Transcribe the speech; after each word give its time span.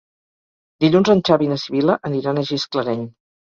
Dilluns 0.85 1.11
en 1.15 1.21
Xavi 1.31 1.47
i 1.49 1.51
na 1.53 1.59
Sibil·la 1.67 2.01
aniran 2.13 2.43
a 2.43 2.49
Gisclareny. 2.51 3.09